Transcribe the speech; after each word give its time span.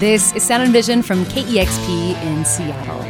This 0.00 0.32
is 0.32 0.42
Sound 0.42 0.62
and 0.62 0.72
Vision 0.72 1.02
from 1.02 1.26
KEXP 1.26 2.14
in 2.22 2.42
Seattle. 2.46 3.02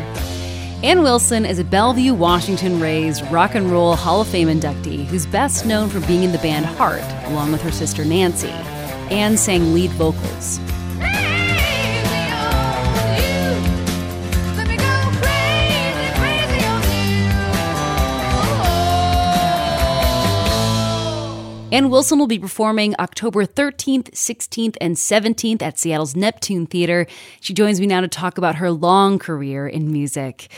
Ann 0.83 1.05
Wilson 1.05 1.47
is 1.47 1.61
a 1.61 1.65
Bellevue, 1.65 2.13
Washington 2.13 2.81
raised 2.81 3.25
rock 3.31 3.55
and 3.55 3.71
roll 3.71 3.95
Hall 3.95 4.23
of 4.23 4.27
Fame 4.27 4.49
inductee 4.49 5.05
who's 5.05 5.25
best 5.25 5.65
known 5.65 5.89
for 5.89 6.01
being 6.09 6.25
in 6.25 6.33
the 6.33 6.39
band 6.39 6.67
Heart 6.67 7.05
along 7.27 7.53
with 7.53 7.63
her 7.63 7.71
sister 7.71 8.05
Nancy. 8.05 8.49
Ann 9.09 9.37
sang 9.37 9.73
lead 9.73 9.93
vocals. 9.93 10.59
Ann 21.73 21.89
Wilson 21.89 22.19
will 22.19 22.27
be 22.27 22.39
performing 22.39 22.97
October 22.99 23.47
13th, 23.47 24.11
16th, 24.11 24.77
and 24.81 24.97
17th 24.97 25.63
at 25.63 25.79
Seattle's 25.79 26.17
Neptune 26.17 26.67
Theater. 26.67 27.07
She 27.41 27.55
joins 27.55 27.79
me 27.79 27.87
now 27.87 28.01
to 28.01 28.09
talk 28.09 28.39
about 28.39 28.57
her 28.57 28.73
long 28.73 29.21
career 29.21 29.69
in 29.69 29.93
music. 29.93 30.51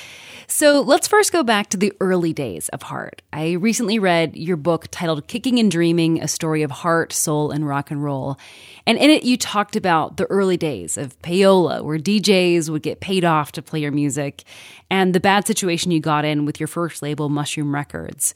So 0.46 0.80
let's 0.80 1.06
first 1.06 1.30
go 1.30 1.42
back 1.42 1.68
to 1.68 1.76
the 1.76 1.92
early 2.00 2.32
days 2.32 2.70
of 2.70 2.84
Heart. 2.84 3.20
I 3.30 3.52
recently 3.52 3.98
read 3.98 4.36
your 4.36 4.56
book 4.56 4.86
titled 4.90 5.28
Kicking 5.28 5.58
and 5.58 5.70
Dreaming 5.70 6.22
A 6.22 6.28
Story 6.28 6.62
of 6.62 6.70
Heart, 6.70 7.12
Soul, 7.12 7.50
and 7.50 7.68
Rock 7.68 7.90
and 7.90 8.02
Roll. 8.02 8.38
And 8.86 8.96
in 8.96 9.10
it, 9.10 9.22
you 9.22 9.36
talked 9.36 9.76
about 9.76 10.16
the 10.16 10.24
early 10.26 10.56
days 10.56 10.96
of 10.96 11.20
payola, 11.20 11.84
where 11.84 11.98
DJs 11.98 12.70
would 12.70 12.82
get 12.82 13.00
paid 13.00 13.24
off 13.24 13.52
to 13.52 13.60
play 13.60 13.80
your 13.80 13.92
music, 13.92 14.44
and 14.90 15.14
the 15.14 15.20
bad 15.20 15.46
situation 15.46 15.90
you 15.90 16.00
got 16.00 16.24
in 16.24 16.46
with 16.46 16.58
your 16.58 16.68
first 16.68 17.02
label, 17.02 17.28
Mushroom 17.28 17.74
Records. 17.74 18.32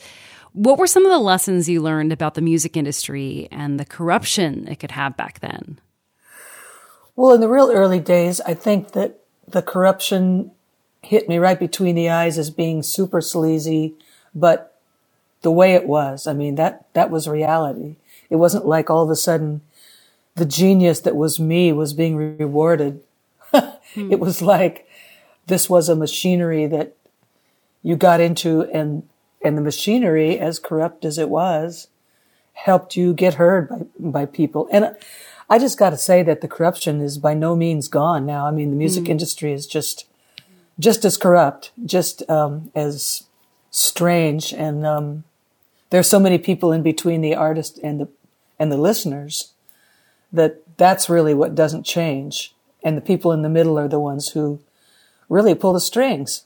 What 0.56 0.78
were 0.78 0.86
some 0.86 1.04
of 1.04 1.12
the 1.12 1.18
lessons 1.18 1.68
you 1.68 1.82
learned 1.82 2.14
about 2.14 2.32
the 2.32 2.40
music 2.40 2.78
industry 2.78 3.46
and 3.52 3.78
the 3.78 3.84
corruption 3.84 4.66
it 4.68 4.76
could 4.76 4.92
have 4.92 5.14
back 5.14 5.40
then? 5.40 5.78
Well, 7.14 7.34
in 7.34 7.42
the 7.42 7.48
real 7.48 7.70
early 7.70 8.00
days, 8.00 8.40
I 8.40 8.54
think 8.54 8.92
that 8.92 9.18
the 9.46 9.60
corruption 9.60 10.52
hit 11.02 11.28
me 11.28 11.36
right 11.36 11.60
between 11.60 11.94
the 11.94 12.08
eyes 12.08 12.38
as 12.38 12.48
being 12.48 12.82
super 12.82 13.20
sleazy, 13.20 13.96
but 14.34 14.80
the 15.42 15.50
way 15.50 15.74
it 15.74 15.86
was, 15.86 16.26
I 16.26 16.32
mean, 16.32 16.54
that, 16.54 16.86
that 16.94 17.10
was 17.10 17.28
reality. 17.28 17.96
It 18.30 18.36
wasn't 18.36 18.64
like 18.64 18.88
all 18.88 19.04
of 19.04 19.10
a 19.10 19.16
sudden 19.16 19.60
the 20.36 20.46
genius 20.46 21.00
that 21.00 21.16
was 21.16 21.38
me 21.38 21.70
was 21.70 21.92
being 21.92 22.16
rewarded. 22.16 23.02
hmm. 23.54 24.10
It 24.10 24.20
was 24.20 24.40
like 24.40 24.88
this 25.48 25.68
was 25.68 25.90
a 25.90 25.94
machinery 25.94 26.66
that 26.66 26.96
you 27.82 27.94
got 27.94 28.20
into 28.22 28.62
and 28.72 29.06
and 29.46 29.56
the 29.56 29.62
machinery, 29.62 30.38
as 30.38 30.58
corrupt 30.58 31.04
as 31.04 31.16
it 31.16 31.30
was, 31.30 31.88
helped 32.52 32.96
you 32.96 33.14
get 33.14 33.34
heard 33.34 33.68
by, 33.68 33.86
by 33.98 34.26
people. 34.26 34.68
And 34.72 34.96
I 35.48 35.58
just 35.58 35.78
got 35.78 35.90
to 35.90 35.96
say 35.96 36.22
that 36.24 36.40
the 36.40 36.48
corruption 36.48 37.00
is 37.00 37.18
by 37.18 37.32
no 37.32 37.54
means 37.54 37.88
gone 37.88 38.26
now. 38.26 38.46
I 38.46 38.50
mean, 38.50 38.70
the 38.70 38.76
music 38.76 39.04
mm. 39.04 39.10
industry 39.10 39.52
is 39.52 39.66
just, 39.66 40.06
just 40.78 41.04
as 41.04 41.16
corrupt, 41.16 41.70
just, 41.84 42.28
um, 42.28 42.70
as 42.74 43.24
strange. 43.70 44.52
And, 44.52 44.84
um, 44.84 45.24
there's 45.90 46.08
so 46.08 46.18
many 46.18 46.38
people 46.38 46.72
in 46.72 46.82
between 46.82 47.20
the 47.20 47.36
artist 47.36 47.78
and 47.82 48.00
the, 48.00 48.08
and 48.58 48.72
the 48.72 48.76
listeners 48.76 49.52
that 50.32 50.62
that's 50.76 51.08
really 51.08 51.34
what 51.34 51.54
doesn't 51.54 51.84
change. 51.84 52.54
And 52.82 52.96
the 52.96 53.02
people 53.02 53.32
in 53.32 53.42
the 53.42 53.48
middle 53.48 53.78
are 53.78 53.88
the 53.88 54.00
ones 54.00 54.30
who 54.30 54.60
really 55.28 55.54
pull 55.54 55.72
the 55.72 55.80
strings. 55.80 56.44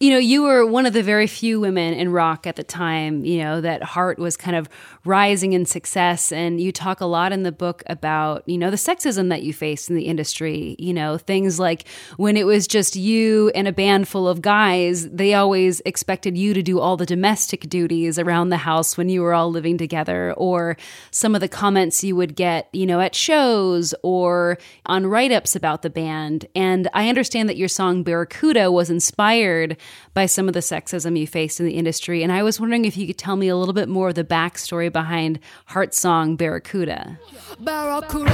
You 0.00 0.10
know, 0.10 0.18
you 0.18 0.42
were 0.42 0.66
one 0.66 0.84
of 0.84 0.92
the 0.92 1.02
very 1.02 1.26
few 1.28 1.60
women 1.60 1.94
in 1.94 2.10
rock 2.10 2.46
at 2.46 2.56
the 2.56 2.64
time, 2.64 3.24
you 3.24 3.38
know, 3.38 3.60
that 3.60 3.82
Heart 3.82 4.18
was 4.18 4.36
kind 4.36 4.56
of 4.56 4.68
rising 5.04 5.52
in 5.52 5.64
success. 5.64 6.32
And 6.32 6.60
you 6.60 6.72
talk 6.72 7.00
a 7.00 7.06
lot 7.06 7.32
in 7.32 7.44
the 7.44 7.52
book 7.52 7.84
about, 7.86 8.42
you 8.48 8.58
know, 8.58 8.70
the 8.70 8.76
sexism 8.76 9.28
that 9.28 9.42
you 9.42 9.52
faced 9.52 9.88
in 9.88 9.96
the 9.96 10.06
industry. 10.06 10.74
You 10.78 10.92
know, 10.92 11.18
things 11.18 11.60
like 11.60 11.86
when 12.16 12.36
it 12.36 12.46
was 12.46 12.66
just 12.66 12.96
you 12.96 13.50
and 13.54 13.68
a 13.68 13.72
band 13.72 14.08
full 14.08 14.26
of 14.28 14.42
guys, 14.42 15.08
they 15.08 15.34
always 15.34 15.80
expected 15.86 16.36
you 16.36 16.52
to 16.52 16.62
do 16.62 16.80
all 16.80 16.96
the 16.96 17.06
domestic 17.06 17.68
duties 17.68 18.18
around 18.18 18.48
the 18.48 18.56
house 18.56 18.96
when 18.96 19.08
you 19.08 19.22
were 19.22 19.34
all 19.34 19.50
living 19.50 19.78
together, 19.78 20.32
or 20.36 20.76
some 21.12 21.34
of 21.34 21.40
the 21.40 21.48
comments 21.48 22.02
you 22.02 22.16
would 22.16 22.34
get, 22.34 22.68
you 22.72 22.86
know, 22.86 23.00
at 23.00 23.14
shows 23.14 23.94
or 24.02 24.58
on 24.86 25.06
write 25.06 25.30
ups 25.30 25.54
about 25.54 25.82
the 25.82 25.90
band. 25.90 26.46
And 26.56 26.88
I 26.92 27.08
understand 27.08 27.48
that 27.48 27.56
your 27.56 27.68
song 27.68 28.02
Barracuda 28.02 28.72
was 28.72 28.90
inspired 28.90 29.43
inspired 29.44 29.76
by 30.14 30.26
some 30.26 30.48
of 30.48 30.54
the 30.54 30.60
sexism 30.60 31.18
you 31.18 31.26
faced 31.26 31.60
in 31.60 31.66
the 31.66 31.74
industry. 31.74 32.22
And 32.22 32.32
I 32.32 32.42
was 32.42 32.58
wondering 32.58 32.84
if 32.84 32.96
you 32.96 33.06
could 33.06 33.18
tell 33.18 33.36
me 33.36 33.48
a 33.48 33.56
little 33.56 33.74
bit 33.74 33.88
more 33.88 34.08
of 34.08 34.14
the 34.14 34.24
backstory 34.24 34.90
behind 34.90 35.38
Heart 35.66 35.94
Song 35.94 36.36
Barracuda. 36.36 37.18
Barracuda. 37.60 38.30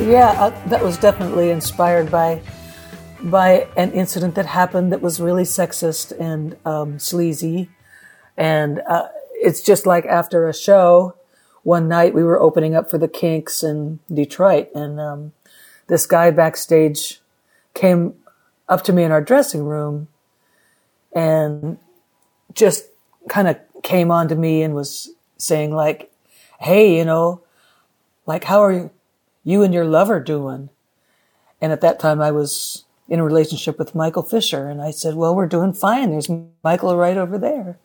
Yeah, 0.00 0.34
uh, 0.38 0.68
that 0.68 0.82
was 0.82 0.96
definitely 0.98 1.50
inspired 1.50 2.10
by 2.10 2.40
by 3.20 3.66
an 3.76 3.90
incident 3.92 4.36
that 4.36 4.46
happened 4.46 4.92
that 4.92 5.02
was 5.02 5.20
really 5.20 5.42
sexist 5.42 6.12
and 6.20 6.56
um, 6.64 7.00
sleazy. 7.00 7.68
And 8.36 8.80
uh, 8.86 9.08
it's 9.32 9.60
just 9.60 9.86
like 9.86 10.06
after 10.06 10.48
a 10.48 10.54
show, 10.54 11.16
one 11.64 11.88
night 11.88 12.14
we 12.14 12.22
were 12.22 12.40
opening 12.40 12.76
up 12.76 12.88
for 12.88 12.96
the 12.96 13.08
Kinks 13.08 13.64
in 13.64 13.98
Detroit, 14.12 14.68
and 14.72 15.00
um, 15.00 15.32
this 15.88 16.06
guy 16.06 16.30
backstage 16.30 17.20
came 17.74 18.14
up 18.68 18.82
to 18.84 18.92
me 18.92 19.02
in 19.02 19.12
our 19.12 19.22
dressing 19.22 19.64
room 19.64 20.08
and 21.12 21.78
just 22.54 22.86
kind 23.28 23.48
of 23.48 23.58
came 23.82 24.10
on 24.10 24.28
to 24.28 24.36
me 24.36 24.62
and 24.62 24.74
was 24.74 25.10
saying 25.36 25.74
like, 25.74 26.12
Hey, 26.60 26.96
you 26.96 27.04
know, 27.04 27.42
like, 28.26 28.44
how 28.44 28.62
are 28.62 28.72
you, 28.72 28.90
you 29.44 29.62
and 29.62 29.72
your 29.72 29.84
lover 29.84 30.20
doing? 30.20 30.70
And 31.60 31.72
at 31.72 31.80
that 31.80 31.98
time 31.98 32.20
I 32.20 32.30
was 32.30 32.84
in 33.08 33.20
a 33.20 33.24
relationship 33.24 33.78
with 33.78 33.94
Michael 33.94 34.22
Fisher. 34.22 34.68
And 34.68 34.82
I 34.82 34.90
said, 34.90 35.14
well, 35.14 35.34
we're 35.34 35.46
doing 35.46 35.72
fine. 35.72 36.10
There's 36.10 36.30
Michael 36.62 36.96
right 36.96 37.16
over 37.16 37.38
there. 37.38 37.78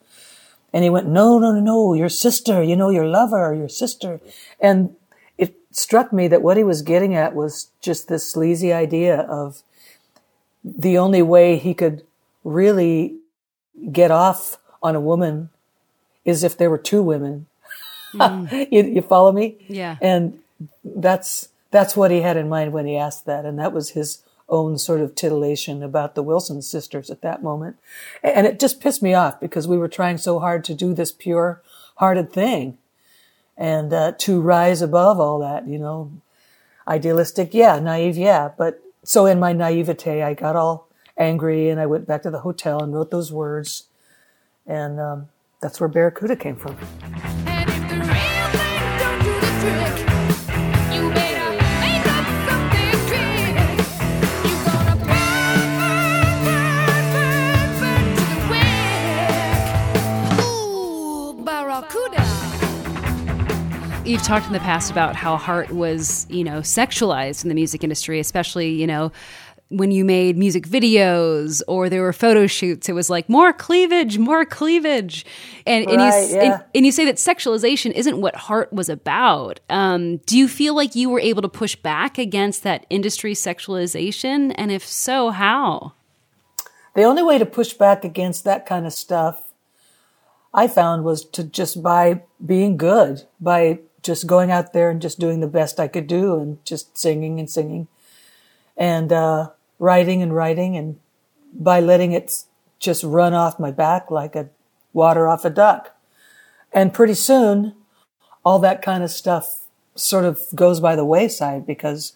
And 0.73 0.83
he 0.83 0.89
went, 0.89 1.07
no, 1.07 1.39
no, 1.39 1.51
no, 1.51 1.59
no, 1.59 1.93
your 1.93 2.09
sister, 2.09 2.61
you 2.61 2.75
know, 2.75 2.89
your 2.89 3.05
lover, 3.05 3.53
your 3.53 3.69
sister. 3.69 4.19
And 4.59 4.95
struck 5.75 6.13
me 6.13 6.27
that 6.27 6.41
what 6.41 6.57
he 6.57 6.63
was 6.63 6.81
getting 6.81 7.15
at 7.15 7.35
was 7.35 7.69
just 7.81 8.07
this 8.07 8.29
sleazy 8.29 8.71
idea 8.71 9.21
of 9.21 9.63
the 10.63 10.97
only 10.97 11.21
way 11.21 11.57
he 11.57 11.73
could 11.73 12.03
really 12.43 13.17
get 13.91 14.11
off 14.11 14.57
on 14.81 14.95
a 14.95 15.01
woman 15.01 15.49
is 16.25 16.43
if 16.43 16.57
there 16.57 16.69
were 16.69 16.77
two 16.77 17.01
women. 17.01 17.47
Mm. 18.13 18.67
you, 18.71 18.83
you, 18.83 19.01
follow 19.01 19.31
me? 19.31 19.57
Yeah. 19.67 19.97
And 20.01 20.39
that's 20.83 21.49
that's 21.71 21.97
what 21.97 22.11
he 22.11 22.21
had 22.21 22.37
in 22.37 22.47
mind 22.47 22.71
when 22.71 22.85
he 22.85 22.95
asked 22.95 23.25
that, 23.25 23.45
and 23.45 23.57
that 23.57 23.73
was 23.73 23.89
his 23.89 24.23
own 24.47 24.77
sort 24.77 25.01
of 25.01 25.15
titillation 25.15 25.81
about 25.81 26.13
the 26.13 26.21
Wilson 26.21 26.61
sisters 26.61 27.09
at 27.09 27.21
that 27.21 27.41
moment. 27.41 27.77
And 28.21 28.45
it 28.45 28.59
just 28.59 28.79
pissed 28.79 29.01
me 29.01 29.13
off 29.13 29.39
because 29.39 29.67
we 29.67 29.77
were 29.77 29.87
trying 29.87 30.17
so 30.17 30.39
hard 30.39 30.63
to 30.65 30.75
do 30.75 30.93
this 30.93 31.11
pure 31.11 31.61
hearted 31.95 32.31
thing 32.31 32.77
and 33.57 33.93
uh, 33.93 34.13
to 34.19 34.41
rise 34.41 34.81
above 34.81 35.19
all 35.19 35.39
that, 35.39 35.67
you 35.67 35.77
know, 35.77 36.11
idealistic, 36.87 37.53
yeah, 37.53 37.79
naive, 37.79 38.17
yeah. 38.17 38.49
But 38.57 38.81
so 39.03 39.25
in 39.25 39.39
my 39.39 39.53
naivete, 39.53 40.21
I 40.21 40.33
got 40.33 40.55
all 40.55 40.87
angry 41.17 41.69
and 41.69 41.79
I 41.79 41.85
went 41.85 42.07
back 42.07 42.23
to 42.23 42.31
the 42.31 42.39
hotel 42.39 42.81
and 42.81 42.93
wrote 42.93 43.11
those 43.11 43.31
words, 43.31 43.83
and 44.65 44.99
um, 44.99 45.29
that's 45.61 45.79
where 45.79 45.89
Barracuda 45.89 46.35
came 46.35 46.55
from. 46.55 46.77
You've 64.05 64.23
talked 64.23 64.47
in 64.47 64.53
the 64.53 64.59
past 64.59 64.91
about 64.91 65.15
how 65.15 65.37
Heart 65.37 65.71
was, 65.71 66.27
you 66.29 66.43
know, 66.43 66.59
sexualized 66.59 67.43
in 67.43 67.49
the 67.49 67.55
music 67.55 67.83
industry, 67.83 68.19
especially, 68.19 68.69
you 68.69 68.87
know, 68.87 69.11
when 69.69 69.91
you 69.91 70.05
made 70.05 70.37
music 70.37 70.67
videos 70.67 71.61
or 71.67 71.89
there 71.89 72.01
were 72.01 72.13
photo 72.13 72.45
shoots, 72.45 72.89
it 72.89 72.93
was 72.93 73.09
like 73.09 73.27
more 73.27 73.51
cleavage, 73.51 74.17
more 74.19 74.45
cleavage, 74.45 75.25
and, 75.65 75.85
right, 75.85 75.93
and 75.93 76.01
you 76.01 76.35
yeah. 76.35 76.43
and, 76.43 76.63
and, 76.75 76.85
you 76.85 76.91
say 76.91 77.05
that 77.05 77.15
sexualization 77.15 77.91
isn't 77.91 78.21
what 78.21 78.35
Heart 78.35 78.71
was 78.71 78.89
about. 78.89 79.59
Um, 79.69 80.17
do 80.17 80.37
you 80.37 80.47
feel 80.47 80.75
like 80.75 80.95
you 80.95 81.09
were 81.09 81.19
able 81.19 81.41
to 81.41 81.49
push 81.49 81.75
back 81.75 82.17
against 82.17 82.63
that 82.63 82.85
industry 82.89 83.33
sexualization, 83.33 84.53
and 84.57 84.71
if 84.71 84.85
so, 84.85 85.31
how? 85.31 85.93
The 86.93 87.03
only 87.03 87.23
way 87.23 87.39
to 87.39 87.45
push 87.45 87.73
back 87.73 88.05
against 88.05 88.43
that 88.43 88.67
kind 88.67 88.85
of 88.85 88.93
stuff, 88.93 89.53
I 90.53 90.67
found, 90.67 91.03
was 91.03 91.25
to 91.29 91.43
just 91.43 91.81
by 91.81 92.21
being 92.45 92.77
good, 92.77 93.23
by 93.39 93.79
just 94.03 94.27
going 94.27 94.51
out 94.51 94.73
there 94.73 94.89
and 94.89 95.01
just 95.01 95.19
doing 95.19 95.39
the 95.39 95.47
best 95.47 95.79
I 95.79 95.87
could 95.87 96.07
do 96.07 96.37
and 96.39 96.63
just 96.65 96.97
singing 96.97 97.39
and 97.39 97.49
singing 97.49 97.87
and 98.77 99.11
uh, 99.11 99.49
writing 99.79 100.21
and 100.21 100.35
writing 100.35 100.75
and 100.75 100.99
by 101.53 101.79
letting 101.79 102.11
it 102.11 102.43
just 102.79 103.03
run 103.03 103.33
off 103.33 103.59
my 103.59 103.71
back 103.71 104.11
like 104.11 104.35
a 104.35 104.49
water 104.91 105.27
off 105.27 105.45
a 105.45 105.49
duck. 105.49 105.95
And 106.71 106.93
pretty 106.93 107.13
soon, 107.13 107.75
all 108.43 108.59
that 108.59 108.81
kind 108.81 109.03
of 109.03 109.09
stuff 109.09 109.67
sort 109.95 110.25
of 110.25 110.41
goes 110.53 110.79
by 110.79 110.95
the 110.95 111.05
wayside 111.05 111.65
because 111.65 112.13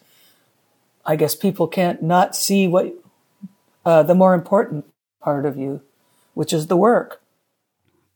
I 1.06 1.16
guess 1.16 1.36
people 1.36 1.68
can't 1.68 2.02
not 2.02 2.36
see 2.36 2.68
what 2.68 2.94
uh, 3.86 4.04
the 4.04 4.16
more 4.16 4.34
important 4.34 4.86
part 5.22 5.46
of 5.46 5.58
you, 5.58 5.82
which 6.34 6.52
is 6.52 6.68
the 6.68 6.76
work 6.76 7.22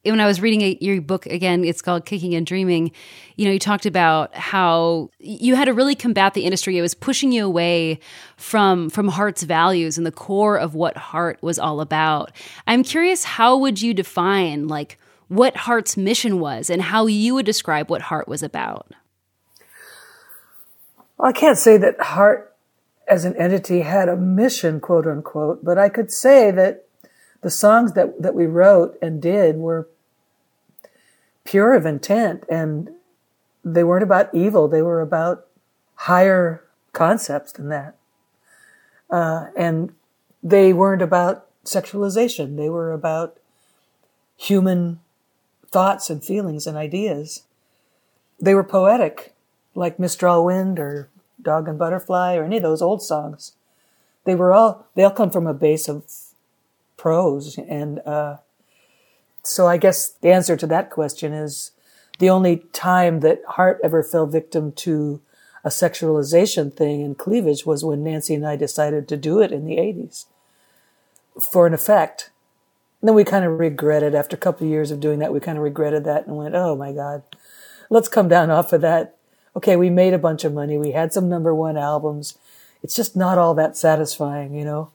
when 0.04 0.20
I 0.20 0.26
was 0.26 0.42
reading 0.42 0.62
a, 0.62 0.78
your 0.82 1.00
book 1.02 1.26
again, 1.28 1.64
it's 1.64 1.82
called 1.82 2.06
Kicking 2.06 2.34
and 2.34 2.46
Dreaming. 2.46 2.92
You 3.36 3.46
know, 3.46 3.52
you 3.52 3.60
talked 3.60 3.86
about 3.86 4.34
how 4.36 5.12
you 5.20 5.56
had 5.56 5.66
to 5.66 5.74
really 5.74 5.96
combat 5.96 6.34
the 6.34 6.46
industry. 6.46 6.78
It 6.78 6.82
was 6.82 6.96
pushing 6.96 7.32
you 7.32 7.46
away 7.46 8.00
from 8.38 8.90
from 8.90 9.10
Heart's 9.10 9.44
values 9.44 9.98
and 9.98 10.08
the 10.08 10.12
core 10.12 10.58
of 10.58 10.74
what 10.74 10.98
Heart 10.98 11.40
was 11.42 11.60
all 11.60 11.82
about. 11.82 12.32
I'm 12.66 12.84
curious, 12.84 13.24
how 13.24 13.58
would 13.58 13.82
you 13.82 13.94
define 13.94 14.68
like 14.68 14.98
what 15.28 15.56
Heart's 15.56 15.96
mission 15.96 16.40
was, 16.40 16.70
and 16.70 16.82
how 16.82 17.06
you 17.06 17.36
would 17.36 17.46
describe 17.46 17.90
what 17.90 18.02
Heart 18.02 18.28
was 18.28 18.44
about? 18.44 18.92
Well, 21.18 21.30
I 21.30 21.32
can't 21.32 21.58
say 21.58 21.78
that 21.78 22.02
Heart 22.02 22.54
as 23.08 23.24
an 23.26 23.36
entity 23.38 23.82
had 23.82 24.10
a 24.10 24.16
mission, 24.16 24.80
quote 24.80 25.06
unquote, 25.06 25.64
but 25.64 25.78
I 25.78 25.90
could 25.90 26.12
say 26.12 26.50
that 26.52 26.88
the 27.42 27.50
songs 27.50 27.94
that, 27.94 28.22
that 28.22 28.36
we 28.36 28.46
wrote 28.46 28.98
and 29.02 29.22
did 29.22 29.58
were 29.58 29.90
pure 31.44 31.74
of 31.74 31.86
intent 31.86 32.44
and 32.50 32.90
they 33.64 33.84
weren't 33.84 34.04
about 34.04 34.34
evil. 34.34 34.68
They 34.68 34.82
were 34.82 35.02
about 35.02 35.48
higher 35.96 36.64
concepts 36.94 37.52
than 37.52 37.70
that. 37.70 37.96
Uh, 39.10 39.48
and 39.56 39.94
they 40.42 40.74
weren't 40.74 41.02
about 41.02 41.48
sexualization. 41.66 42.58
They 42.58 42.70
were 42.70 42.92
about 42.92 43.38
human 44.38 45.00
thoughts 45.70 46.10
and 46.10 46.24
feelings 46.24 46.66
and 46.66 46.78
ideas. 46.78 47.44
They 48.40 48.56
were 48.56 48.64
poetic, 48.64 49.34
like 49.76 50.00
Mistral 50.00 50.46
Wind 50.46 50.80
or 50.80 51.10
Dog 51.42 51.68
and 51.68 51.78
Butterfly 51.78 52.36
or 52.36 52.44
any 52.44 52.58
of 52.58 52.64
those 52.64 52.82
old 52.82 53.04
songs. 53.04 53.54
They 54.26 54.36
were 54.36 54.54
all, 54.54 54.88
they 54.96 55.04
all 55.04 55.12
come 55.12 55.32
from 55.32 55.48
a 55.48 55.54
base 55.54 55.88
of 55.88 56.04
prose. 57.02 57.58
And 57.58 57.98
uh, 58.06 58.38
so 59.42 59.66
I 59.66 59.78
guess 59.78 60.10
the 60.10 60.32
answer 60.32 60.56
to 60.56 60.68
that 60.68 60.92
question 60.92 61.34
is 61.34 61.72
the 62.20 62.30
only 62.30 62.58
time 62.74 63.22
that 63.22 63.42
Heart 63.48 63.80
ever 63.84 64.04
fell 64.04 64.28
victim 64.28 64.72
to 64.74 65.20
a 65.64 65.70
sexualization 65.70 66.72
thing 66.72 67.02
and 67.02 67.18
cleavage 67.18 67.66
was 67.66 67.84
when 67.84 68.04
Nancy 68.04 68.36
and 68.36 68.46
I 68.46 68.56
decided 68.56 69.08
to 69.08 69.18
do 69.18 69.42
it 69.42 69.52
in 69.52 69.66
the 69.66 69.78
80s 69.78 70.26
for 71.40 71.66
an 71.66 71.74
effect. 71.74 72.30
And 73.02 73.08
then 73.08 73.16
we 73.16 73.24
kind 73.24 73.46
of 73.46 73.58
regretted 73.58 74.14
after 74.14 74.36
a 74.36 74.40
couple 74.40 74.68
of 74.68 74.72
years 74.72 74.92
of 74.92 75.00
doing 75.00 75.18
that, 75.20 75.34
we 75.34 75.40
kind 75.40 75.58
of 75.58 75.64
regretted 75.64 76.04
that 76.04 76.28
and 76.28 76.38
went, 76.38 76.54
oh 76.54 76.76
my 76.76 76.92
God, 76.92 77.24
let's 77.90 78.10
come 78.10 78.28
down 78.28 78.52
off 78.52 78.74
of 78.74 78.82
that. 78.82 79.16
Okay, 79.56 79.76
we 79.76 79.90
made 79.90 80.14
a 80.14 80.20
bunch 80.20 80.44
of 80.44 80.54
money. 80.54 80.78
We 80.78 80.92
had 80.92 81.14
some 81.14 81.28
number 81.28 81.54
one 81.54 81.78
albums. 81.78 82.38
It's 82.84 82.96
just 82.96 83.16
not 83.16 83.40
all 83.40 83.56
that 83.56 83.76
satisfying, 83.76 84.54
you 84.54 84.66
know? 84.66 84.92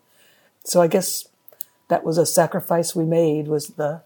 So 0.62 0.80
I 0.80 0.86
guess 0.86 1.26
that 1.88 2.04
was 2.04 2.18
a 2.18 2.26
sacrifice 2.26 2.94
we 2.94 3.04
made 3.04 3.48
was 3.48 3.68
the 3.68 4.02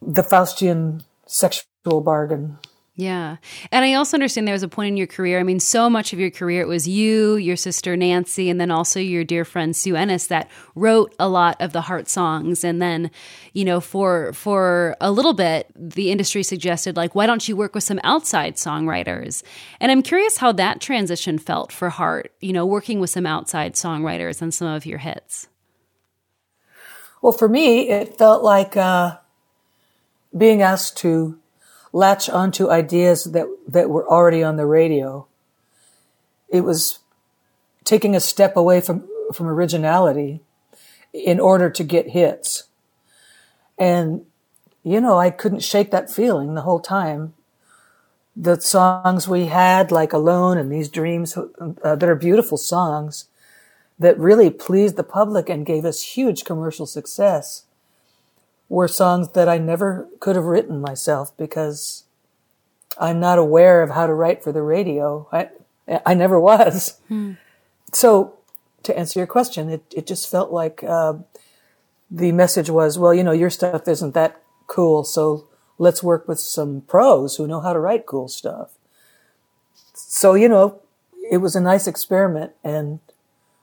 the 0.00 0.22
Faustian 0.22 1.04
sexual 1.26 2.00
bargain. 2.00 2.58
Yeah. 2.98 3.36
And 3.70 3.84
I 3.84 3.94
also 3.94 4.16
understand 4.16 4.48
there 4.48 4.52
was 4.52 4.64
a 4.64 4.68
point 4.68 4.88
in 4.88 4.96
your 4.96 5.06
career. 5.06 5.38
I 5.38 5.44
mean, 5.44 5.60
so 5.60 5.88
much 5.88 6.12
of 6.12 6.18
your 6.18 6.32
career, 6.32 6.62
it 6.62 6.66
was 6.66 6.88
you, 6.88 7.36
your 7.36 7.54
sister 7.54 7.96
Nancy, 7.96 8.50
and 8.50 8.60
then 8.60 8.72
also 8.72 8.98
your 8.98 9.22
dear 9.22 9.44
friend 9.44 9.76
Sue 9.76 9.94
Ennis 9.94 10.26
that 10.26 10.50
wrote 10.74 11.14
a 11.16 11.28
lot 11.28 11.56
of 11.60 11.72
the 11.72 11.82
heart 11.82 12.08
songs. 12.08 12.64
And 12.64 12.82
then, 12.82 13.12
you 13.52 13.64
know, 13.64 13.78
for 13.78 14.32
for 14.32 14.96
a 15.00 15.12
little 15.12 15.32
bit, 15.32 15.70
the 15.76 16.10
industry 16.10 16.42
suggested, 16.42 16.96
like, 16.96 17.14
why 17.14 17.26
don't 17.26 17.48
you 17.48 17.54
work 17.54 17.72
with 17.72 17.84
some 17.84 18.00
outside 18.02 18.56
songwriters? 18.56 19.44
And 19.78 19.92
I'm 19.92 20.02
curious 20.02 20.38
how 20.38 20.50
that 20.52 20.80
transition 20.80 21.38
felt 21.38 21.70
for 21.70 21.90
Heart, 21.90 22.32
you 22.40 22.52
know, 22.52 22.66
working 22.66 22.98
with 22.98 23.10
some 23.10 23.26
outside 23.26 23.74
songwriters 23.74 24.42
on 24.42 24.50
some 24.50 24.66
of 24.66 24.84
your 24.84 24.98
hits. 24.98 25.46
Well, 27.20 27.32
for 27.32 27.48
me, 27.48 27.88
it 27.88 28.16
felt 28.16 28.42
like 28.42 28.76
uh, 28.76 29.18
being 30.36 30.62
asked 30.62 30.96
to 30.98 31.38
latch 31.92 32.28
onto 32.28 32.70
ideas 32.70 33.24
that, 33.24 33.46
that 33.66 33.90
were 33.90 34.08
already 34.08 34.42
on 34.42 34.56
the 34.56 34.66
radio. 34.66 35.26
It 36.48 36.60
was 36.60 37.00
taking 37.84 38.14
a 38.14 38.20
step 38.20 38.56
away 38.56 38.80
from, 38.80 39.08
from 39.32 39.46
originality 39.46 40.40
in 41.12 41.40
order 41.40 41.70
to 41.70 41.82
get 41.82 42.10
hits. 42.10 42.64
And, 43.78 44.26
you 44.82 45.00
know, 45.00 45.18
I 45.18 45.30
couldn't 45.30 45.62
shake 45.62 45.90
that 45.90 46.10
feeling 46.10 46.54
the 46.54 46.62
whole 46.62 46.80
time. 46.80 47.34
The 48.36 48.60
songs 48.60 49.26
we 49.26 49.46
had, 49.46 49.90
like 49.90 50.12
Alone 50.12 50.58
and 50.58 50.70
These 50.70 50.90
Dreams, 50.90 51.36
uh, 51.36 51.96
that 51.96 52.08
are 52.08 52.14
beautiful 52.14 52.58
songs, 52.58 53.24
that 53.98 54.18
really 54.18 54.50
pleased 54.50 54.96
the 54.96 55.04
public 55.04 55.48
and 55.48 55.66
gave 55.66 55.84
us 55.84 56.02
huge 56.02 56.44
commercial 56.44 56.86
success 56.86 57.64
were 58.68 58.88
songs 58.88 59.30
that 59.32 59.48
I 59.48 59.58
never 59.58 60.08
could 60.20 60.36
have 60.36 60.44
written 60.44 60.80
myself 60.80 61.36
because 61.36 62.04
I'm 62.98 63.18
not 63.18 63.38
aware 63.38 63.82
of 63.82 63.90
how 63.90 64.06
to 64.06 64.14
write 64.14 64.44
for 64.44 64.52
the 64.52 64.62
radio. 64.62 65.26
I, 65.32 65.48
I 66.04 66.14
never 66.14 66.38
was. 66.38 67.00
Hmm. 67.08 67.32
So 67.92 68.38
to 68.82 68.96
answer 68.96 69.18
your 69.18 69.26
question, 69.26 69.70
it, 69.70 69.82
it 69.94 70.06
just 70.06 70.30
felt 70.30 70.52
like, 70.52 70.84
uh, 70.84 71.14
the 72.10 72.32
message 72.32 72.70
was, 72.70 72.98
well, 72.98 73.12
you 73.12 73.22
know, 73.22 73.32
your 73.32 73.50
stuff 73.50 73.86
isn't 73.86 74.14
that 74.14 74.40
cool. 74.66 75.04
So 75.04 75.46
let's 75.78 76.02
work 76.02 76.26
with 76.26 76.40
some 76.40 76.82
pros 76.82 77.36
who 77.36 77.46
know 77.46 77.60
how 77.60 77.72
to 77.72 77.78
write 77.78 78.06
cool 78.06 78.28
stuff. 78.28 78.70
So, 79.94 80.34
you 80.34 80.48
know, 80.48 80.80
it 81.30 81.38
was 81.38 81.54
a 81.54 81.60
nice 81.60 81.86
experiment 81.86 82.52
and 82.64 83.00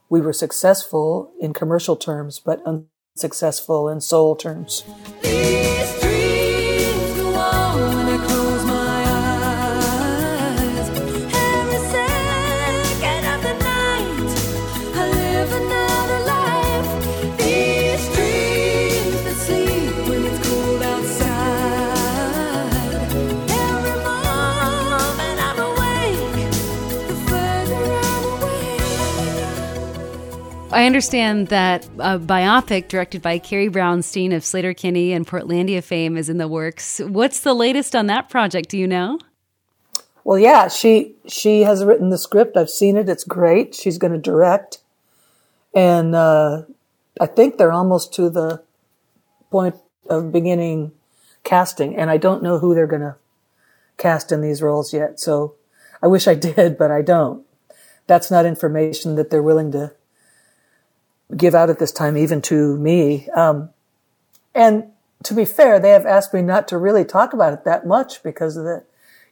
we 0.09 0.21
were 0.21 0.33
successful 0.33 1.31
in 1.39 1.53
commercial 1.53 1.95
terms, 1.95 2.39
but 2.39 2.61
unsuccessful 2.65 3.89
in 3.89 4.01
soul 4.01 4.35
terms. 4.35 4.83
I 30.85 30.87
understand 30.87 31.47
that 31.47 31.83
a 31.97 32.19
biopic 32.19 32.89
directed 32.89 33.23
by 33.23 33.39
Carrie 33.39 33.71
Brownstein 33.71 34.35
of 34.35 34.43
Sleater-Kinney 34.43 35.13
and 35.13 35.25
Portlandia 35.25 35.83
fame 35.83 36.15
is 36.15 36.29
in 36.29 36.37
the 36.37 36.47
works. 36.47 37.01
What's 37.03 37.39
the 37.39 37.55
latest 37.55 37.95
on 37.95 38.05
that 38.05 38.29
project? 38.29 38.69
Do 38.69 38.77
you 38.77 38.85
know? 38.85 39.17
Well, 40.23 40.37
yeah, 40.37 40.67
she 40.67 41.15
she 41.27 41.61
has 41.61 41.83
written 41.83 42.11
the 42.11 42.19
script. 42.19 42.55
I've 42.55 42.69
seen 42.69 42.97
it. 42.97 43.09
It's 43.09 43.23
great. 43.23 43.73
She's 43.73 43.97
going 43.97 44.13
to 44.13 44.19
direct, 44.19 44.77
and 45.73 46.13
uh, 46.13 46.65
I 47.19 47.25
think 47.25 47.57
they're 47.57 47.71
almost 47.71 48.13
to 48.13 48.29
the 48.29 48.61
point 49.49 49.77
of 50.07 50.31
beginning 50.31 50.91
casting. 51.43 51.97
And 51.97 52.11
I 52.11 52.17
don't 52.17 52.43
know 52.43 52.59
who 52.59 52.75
they're 52.75 52.85
going 52.85 53.01
to 53.01 53.15
cast 53.97 54.31
in 54.31 54.41
these 54.41 54.61
roles 54.61 54.93
yet. 54.93 55.19
So 55.19 55.55
I 56.03 56.05
wish 56.05 56.27
I 56.27 56.35
did, 56.49 56.77
but 56.77 56.91
I 56.91 57.01
don't. 57.01 57.43
That's 58.05 58.29
not 58.29 58.45
information 58.45 59.15
that 59.15 59.31
they're 59.31 59.41
willing 59.41 59.71
to 59.71 59.91
give 61.35 61.55
out 61.55 61.69
at 61.69 61.79
this 61.79 61.91
time, 61.91 62.17
even 62.17 62.41
to 62.43 62.77
me. 62.77 63.27
Um, 63.29 63.69
and 64.53 64.91
to 65.23 65.33
be 65.33 65.45
fair, 65.45 65.79
they 65.79 65.89
have 65.89 66.05
asked 66.05 66.33
me 66.33 66.41
not 66.41 66.67
to 66.69 66.77
really 66.77 67.03
talk 67.03 67.33
about 67.33 67.53
it 67.53 67.63
that 67.65 67.85
much 67.85 68.21
because 68.23 68.57
of 68.57 68.63
the, 68.63 68.83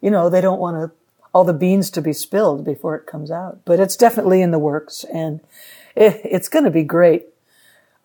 you 0.01 0.09
know, 0.09 0.29
they 0.29 0.41
don't 0.41 0.59
want 0.59 0.77
to, 0.77 0.95
all 1.33 1.43
the 1.43 1.53
beans 1.53 1.89
to 1.91 2.01
be 2.01 2.13
spilled 2.13 2.63
before 2.63 2.95
it 2.95 3.05
comes 3.05 3.31
out. 3.31 3.59
But 3.65 3.79
it's 3.79 3.95
definitely 3.95 4.41
in 4.41 4.51
the 4.51 4.59
works 4.59 5.03
and 5.13 5.39
it, 5.95 6.21
it's 6.23 6.50
going 6.50 6.65
to 6.65 6.71
be 6.71 6.83
great. 6.83 7.25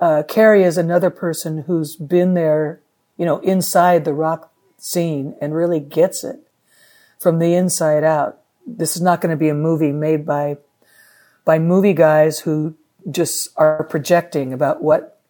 Uh, 0.00 0.22
Carrie 0.22 0.62
is 0.62 0.78
another 0.78 1.10
person 1.10 1.62
who's 1.62 1.96
been 1.96 2.34
there, 2.34 2.80
you 3.16 3.26
know, 3.26 3.38
inside 3.38 4.04
the 4.04 4.12
rock 4.12 4.52
scene 4.78 5.34
and 5.40 5.54
really 5.54 5.80
gets 5.80 6.22
it 6.22 6.40
from 7.18 7.38
the 7.38 7.54
inside 7.54 8.04
out. 8.04 8.38
This 8.66 8.94
is 8.94 9.02
not 9.02 9.20
going 9.20 9.30
to 9.30 9.36
be 9.36 9.48
a 9.48 9.54
movie 9.54 9.92
made 9.92 10.24
by, 10.24 10.58
by 11.44 11.58
movie 11.58 11.94
guys 11.94 12.40
who 12.40 12.76
just 13.10 13.50
are 13.56 13.84
projecting 13.84 14.52
about 14.52 14.82
what 14.82 15.20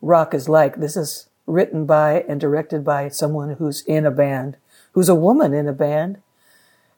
rock 0.00 0.34
is 0.34 0.48
like. 0.48 0.76
This 0.76 0.96
is 0.96 1.28
written 1.46 1.86
by 1.86 2.24
and 2.28 2.40
directed 2.40 2.84
by 2.84 3.08
someone 3.08 3.50
who's 3.54 3.82
in 3.82 4.06
a 4.06 4.10
band, 4.10 4.56
who's 4.92 5.08
a 5.08 5.14
woman 5.14 5.54
in 5.54 5.68
a 5.68 5.72
band, 5.72 6.18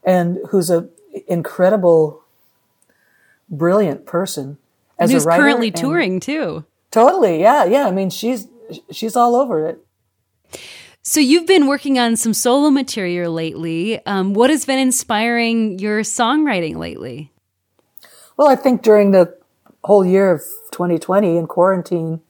and 0.05 0.39
who's 0.51 0.71
a 0.71 0.89
incredible, 1.27 2.23
brilliant 3.49 4.07
person 4.07 4.59
as 4.99 5.11
and 5.11 5.13
who's 5.13 5.25
a 5.25 5.29
writer. 5.29 5.43
currently 5.43 5.71
touring 5.71 6.21
too. 6.21 6.65
Totally, 6.91 7.41
yeah, 7.41 7.65
yeah. 7.65 7.87
I 7.87 7.91
mean, 7.91 8.11
she's 8.11 8.49
she's 8.91 9.17
all 9.17 9.35
over 9.35 9.67
it. 9.67 9.85
So 11.03 11.19
you've 11.19 11.47
been 11.47 11.67
working 11.67 11.99
on 11.99 12.17
some 12.17 12.35
solo 12.35 12.71
material 12.71 13.33
lately. 13.33 14.05
Um, 14.07 14.35
what 14.35 14.51
has 14.51 14.65
been 14.65 14.79
inspiring 14.79 15.79
your 15.79 16.01
songwriting 16.03 16.77
lately? 16.77 17.33
Well, 18.37 18.49
I 18.49 18.57
think 18.57 18.83
during 18.83 19.13
the 19.13 19.40
whole 19.85 20.05
year 20.05 20.31
of 20.31 20.41
2020 20.73 21.37
in 21.37 21.47
quarantine, 21.47 22.21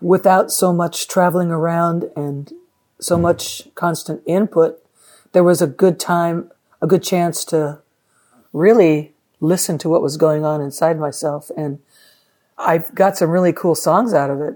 without 0.00 0.50
so 0.50 0.72
much 0.72 1.08
traveling 1.08 1.50
around 1.50 2.04
and 2.16 2.52
so 3.00 3.18
much 3.18 3.68
constant 3.74 4.22
input, 4.26 4.82
there 5.32 5.44
was 5.44 5.60
a 5.60 5.66
good 5.66 5.98
time, 5.98 6.50
a 6.80 6.86
good 6.86 7.02
chance 7.02 7.44
to 7.44 7.80
really 8.52 9.12
listen 9.40 9.78
to 9.78 9.88
what 9.88 10.02
was 10.02 10.16
going 10.16 10.44
on 10.44 10.60
inside 10.60 10.98
myself. 10.98 11.50
And 11.56 11.80
I've 12.56 12.94
got 12.94 13.16
some 13.16 13.30
really 13.30 13.52
cool 13.52 13.74
songs 13.74 14.14
out 14.14 14.30
of 14.30 14.40
it. 14.40 14.54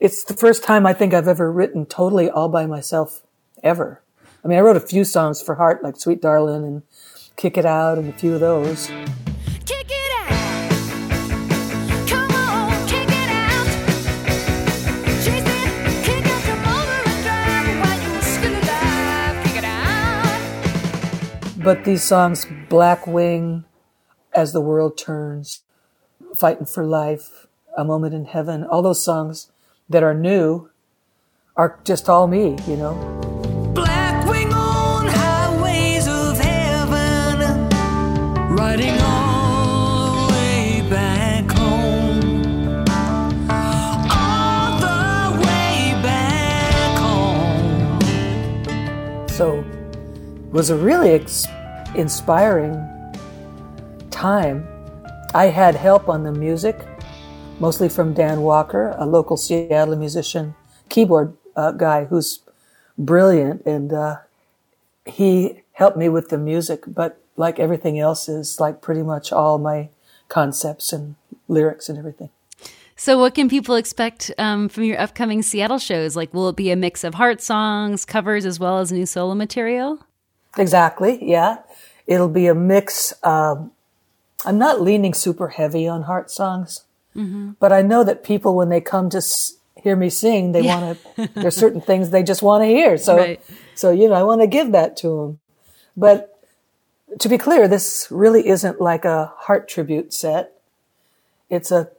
It's 0.00 0.24
the 0.24 0.34
first 0.34 0.62
time 0.62 0.86
I 0.86 0.92
think 0.92 1.14
I've 1.14 1.28
ever 1.28 1.50
written 1.50 1.86
totally 1.86 2.28
all 2.28 2.48
by 2.48 2.66
myself 2.66 3.22
ever. 3.62 4.02
I 4.44 4.48
mean, 4.48 4.58
I 4.58 4.60
wrote 4.60 4.76
a 4.76 4.80
few 4.80 5.04
songs 5.04 5.40
for 5.40 5.54
Heart, 5.54 5.82
like 5.82 5.96
Sweet 5.96 6.20
Darling 6.20 6.64
and 6.64 6.82
Kick 7.36 7.56
It 7.56 7.64
Out 7.64 7.96
and 7.96 8.10
a 8.10 8.12
few 8.12 8.34
of 8.34 8.40
those. 8.40 8.90
But 21.64 21.84
these 21.84 22.02
songs, 22.02 22.46
Black 22.68 23.06
Wing, 23.06 23.64
As 24.34 24.52
the 24.52 24.60
World 24.60 24.98
Turns, 24.98 25.62
Fighting 26.36 26.66
for 26.66 26.84
Life, 26.84 27.46
A 27.74 27.86
Moment 27.86 28.12
in 28.14 28.26
Heaven, 28.26 28.64
all 28.64 28.82
those 28.82 29.02
songs 29.02 29.50
that 29.88 30.02
are 30.02 30.12
new 30.12 30.68
are 31.56 31.80
just 31.84 32.06
all 32.06 32.26
me, 32.26 32.58
you 32.66 32.76
know. 32.76 32.92
Black 33.74 34.28
Wing 34.28 34.52
was 50.54 50.70
a 50.70 50.76
really 50.76 51.10
ex- 51.10 51.48
inspiring 51.96 52.74
time. 54.12 54.64
I 55.34 55.46
had 55.46 55.74
help 55.74 56.08
on 56.08 56.22
the 56.22 56.30
music, 56.30 56.78
mostly 57.58 57.88
from 57.88 58.14
Dan 58.14 58.42
Walker, 58.42 58.94
a 58.96 59.04
local 59.04 59.36
Seattle 59.36 59.96
musician, 59.96 60.54
keyboard 60.88 61.36
uh, 61.56 61.72
guy 61.72 62.04
who's 62.04 62.38
brilliant, 62.96 63.66
and 63.66 63.92
uh, 63.92 64.18
he 65.04 65.62
helped 65.72 65.96
me 65.96 66.08
with 66.08 66.28
the 66.28 66.38
music. 66.38 66.84
But 66.86 67.20
like 67.36 67.58
everything 67.58 67.98
else, 67.98 68.28
is 68.28 68.60
like 68.60 68.80
pretty 68.80 69.02
much 69.02 69.32
all 69.32 69.58
my 69.58 69.88
concepts 70.28 70.92
and 70.92 71.16
lyrics 71.48 71.88
and 71.88 71.98
everything. 71.98 72.30
So, 72.94 73.18
what 73.18 73.34
can 73.34 73.48
people 73.48 73.74
expect 73.74 74.30
um, 74.38 74.68
from 74.68 74.84
your 74.84 75.00
upcoming 75.00 75.42
Seattle 75.42 75.80
shows? 75.80 76.14
Like, 76.14 76.32
will 76.32 76.48
it 76.48 76.54
be 76.54 76.70
a 76.70 76.76
mix 76.76 77.02
of 77.02 77.14
heart 77.14 77.42
songs, 77.42 78.04
covers, 78.04 78.46
as 78.46 78.60
well 78.60 78.78
as 78.78 78.92
new 78.92 79.04
solo 79.04 79.34
material? 79.34 79.98
Exactly. 80.56 81.18
Yeah. 81.22 81.58
It'll 82.06 82.28
be 82.28 82.46
a 82.46 82.54
mix. 82.54 83.12
Um, 83.22 83.72
I'm 84.44 84.58
not 84.58 84.80
leaning 84.80 85.14
super 85.14 85.48
heavy 85.48 85.88
on 85.88 86.02
heart 86.02 86.30
songs, 86.30 86.84
mm-hmm. 87.16 87.52
but 87.58 87.72
I 87.72 87.82
know 87.82 88.04
that 88.04 88.22
people, 88.22 88.54
when 88.54 88.68
they 88.68 88.80
come 88.80 89.08
to 89.10 89.18
s- 89.18 89.56
hear 89.76 89.96
me 89.96 90.10
sing, 90.10 90.52
they 90.52 90.62
yeah. 90.62 90.80
want 90.80 90.98
to, 91.16 91.30
there's 91.34 91.56
certain 91.56 91.80
things 91.80 92.10
they 92.10 92.22
just 92.22 92.42
want 92.42 92.62
to 92.62 92.66
hear. 92.66 92.98
So, 92.98 93.16
right. 93.16 93.40
so, 93.74 93.90
you 93.90 94.08
know, 94.08 94.14
I 94.14 94.22
want 94.22 94.42
to 94.42 94.46
give 94.46 94.72
that 94.72 94.96
to 94.98 95.08
them. 95.08 95.40
But 95.96 96.38
to 97.20 97.28
be 97.28 97.38
clear, 97.38 97.68
this 97.68 98.08
really 98.10 98.46
isn't 98.48 98.80
like 98.80 99.04
a 99.04 99.32
heart 99.36 99.68
tribute 99.68 100.12
set. 100.12 100.52
It's 101.48 101.70
a 101.70 101.90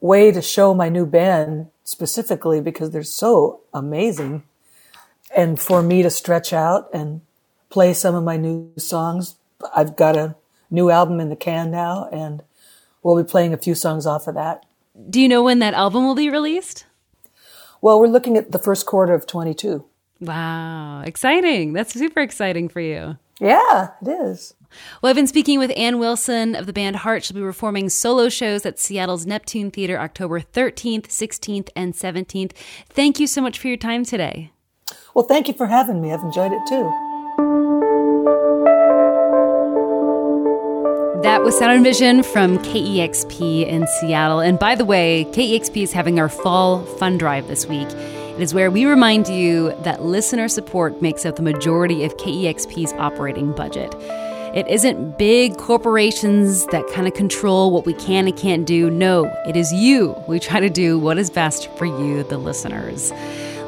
way 0.00 0.32
to 0.32 0.40
show 0.40 0.74
my 0.74 0.88
new 0.88 1.06
band 1.06 1.68
specifically 1.84 2.60
because 2.60 2.90
they're 2.90 3.02
so 3.02 3.60
amazing 3.74 4.44
and 5.34 5.58
for 5.60 5.82
me 5.82 6.02
to 6.02 6.10
stretch 6.10 6.52
out 6.52 6.88
and 6.92 7.20
play 7.72 7.94
some 7.94 8.14
of 8.14 8.22
my 8.22 8.36
new 8.36 8.70
songs. 8.76 9.36
I've 9.74 9.96
got 9.96 10.16
a 10.16 10.36
new 10.70 10.90
album 10.90 11.18
in 11.18 11.30
the 11.30 11.36
can 11.36 11.70
now, 11.70 12.08
and 12.12 12.42
we'll 13.02 13.20
be 13.20 13.28
playing 13.28 13.52
a 13.52 13.58
few 13.58 13.74
songs 13.74 14.06
off 14.06 14.28
of 14.28 14.34
that. 14.34 14.64
Do 15.08 15.20
you 15.20 15.28
know 15.28 15.42
when 15.42 15.58
that 15.60 15.74
album 15.74 16.04
will 16.04 16.14
be 16.14 16.30
released? 16.30 16.84
Well, 17.80 17.98
we're 17.98 18.06
looking 18.06 18.36
at 18.36 18.52
the 18.52 18.58
first 18.58 18.86
quarter 18.86 19.14
of 19.14 19.26
22. 19.26 19.84
Wow, 20.20 21.02
exciting. 21.04 21.72
That's 21.72 21.94
super 21.94 22.20
exciting 22.20 22.68
for 22.68 22.80
you. 22.80 23.16
Yeah, 23.40 23.88
it 24.00 24.08
is. 24.08 24.54
Well, 25.00 25.10
I've 25.10 25.16
been 25.16 25.26
speaking 25.26 25.58
with 25.58 25.72
Ann 25.76 25.98
Wilson 25.98 26.54
of 26.54 26.66
the 26.66 26.72
band 26.72 26.96
Heart. 26.96 27.24
She'll 27.24 27.34
be 27.34 27.40
performing 27.40 27.88
solo 27.88 28.28
shows 28.28 28.64
at 28.64 28.78
Seattle's 28.78 29.26
Neptune 29.26 29.70
Theater 29.70 29.98
October 29.98 30.40
13th, 30.40 31.08
16th, 31.08 31.70
and 31.74 31.94
17th. 31.94 32.52
Thank 32.88 33.18
you 33.18 33.26
so 33.26 33.40
much 33.42 33.58
for 33.58 33.68
your 33.68 33.76
time 33.76 34.04
today. 34.04 34.52
Well, 35.14 35.26
thank 35.26 35.48
you 35.48 35.54
for 35.54 35.66
having 35.66 36.00
me. 36.00 36.12
I've 36.12 36.22
enjoyed 36.22 36.52
it 36.52 36.62
too. 36.68 37.11
That 41.32 41.44
was 41.44 41.58
Sound 41.58 41.72
and 41.72 41.82
Vision 41.82 42.22
from 42.22 42.58
KEXP 42.58 43.66
in 43.66 43.86
Seattle. 43.86 44.40
And 44.40 44.58
by 44.58 44.74
the 44.74 44.84
way, 44.84 45.24
KEXP 45.30 45.82
is 45.82 45.90
having 45.90 46.20
our 46.20 46.28
fall 46.28 46.84
fund 46.84 47.18
drive 47.20 47.48
this 47.48 47.64
week. 47.64 47.88
It 47.88 48.42
is 48.42 48.52
where 48.52 48.70
we 48.70 48.84
remind 48.84 49.28
you 49.28 49.74
that 49.80 50.02
listener 50.02 50.46
support 50.48 51.00
makes 51.00 51.24
up 51.24 51.36
the 51.36 51.42
majority 51.42 52.04
of 52.04 52.14
KEXP's 52.18 52.92
operating 52.98 53.52
budget. 53.52 53.94
It 54.54 54.68
isn't 54.68 55.16
big 55.16 55.56
corporations 55.56 56.66
that 56.66 56.86
kind 56.88 57.06
of 57.06 57.14
control 57.14 57.70
what 57.70 57.86
we 57.86 57.94
can 57.94 58.28
and 58.28 58.36
can't 58.36 58.66
do. 58.66 58.90
No, 58.90 59.24
it 59.48 59.56
is 59.56 59.72
you. 59.72 60.14
We 60.28 60.38
try 60.38 60.60
to 60.60 60.68
do 60.68 60.98
what 60.98 61.16
is 61.16 61.30
best 61.30 61.66
for 61.78 61.86
you, 61.86 62.24
the 62.24 62.36
listeners. 62.36 63.10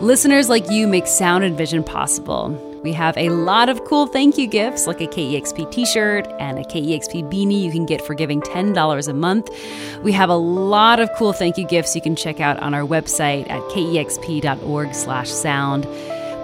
Listeners 0.02 0.50
like 0.50 0.70
you 0.70 0.86
make 0.86 1.06
Sound 1.06 1.44
and 1.44 1.56
Vision 1.56 1.82
possible. 1.82 2.73
We 2.84 2.92
have 2.92 3.16
a 3.16 3.30
lot 3.30 3.70
of 3.70 3.82
cool 3.86 4.06
thank 4.06 4.36
you 4.36 4.46
gifts 4.46 4.86
like 4.86 5.00
a 5.00 5.06
KEXP 5.06 5.70
t 5.72 5.86
shirt 5.86 6.28
and 6.38 6.58
a 6.58 6.64
KEXP 6.64 7.32
beanie 7.32 7.62
you 7.62 7.72
can 7.72 7.86
get 7.86 8.02
for 8.02 8.12
giving 8.12 8.42
$10 8.42 9.08
a 9.08 9.14
month. 9.14 9.48
We 10.02 10.12
have 10.12 10.28
a 10.28 10.36
lot 10.36 11.00
of 11.00 11.08
cool 11.16 11.32
thank 11.32 11.56
you 11.56 11.66
gifts 11.66 11.96
you 11.96 12.02
can 12.02 12.14
check 12.14 12.40
out 12.40 12.60
on 12.60 12.74
our 12.74 12.82
website 12.82 13.48
at 13.48 13.62
kexp.org 13.70 14.94
slash 14.94 15.30
sound. 15.30 15.84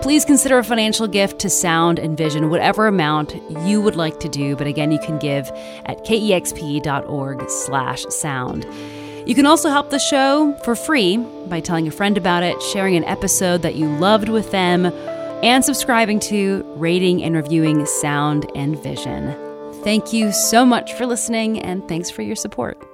Please 0.00 0.24
consider 0.24 0.56
a 0.56 0.64
financial 0.64 1.06
gift 1.06 1.40
to 1.40 1.50
Sound 1.50 1.98
and 1.98 2.16
Vision, 2.16 2.48
whatever 2.48 2.86
amount 2.86 3.34
you 3.66 3.82
would 3.82 3.96
like 3.96 4.18
to 4.20 4.28
do. 4.30 4.56
But 4.56 4.66
again, 4.66 4.92
you 4.92 4.98
can 5.00 5.18
give 5.18 5.46
at 5.84 6.06
kexp.org 6.06 7.50
slash 7.50 8.06
sound. 8.08 8.66
You 9.26 9.34
can 9.34 9.44
also 9.44 9.68
help 9.68 9.90
the 9.90 9.98
show 9.98 10.54
for 10.64 10.74
free 10.74 11.18
by 11.18 11.60
telling 11.60 11.86
a 11.86 11.90
friend 11.90 12.16
about 12.16 12.42
it, 12.42 12.62
sharing 12.62 12.96
an 12.96 13.04
episode 13.04 13.60
that 13.60 13.74
you 13.74 13.86
loved 13.98 14.30
with 14.30 14.50
them, 14.52 14.90
and 15.42 15.64
subscribing 15.64 16.20
to, 16.20 16.62
rating, 16.76 17.22
and 17.22 17.34
reviewing 17.34 17.86
Sound 17.86 18.50
and 18.54 18.80
Vision. 18.82 19.34
Thank 19.82 20.12
you 20.12 20.32
so 20.32 20.64
much 20.64 20.92
for 20.94 21.06
listening, 21.06 21.60
and 21.60 21.86
thanks 21.88 22.10
for 22.10 22.22
your 22.22 22.36
support. 22.36 22.89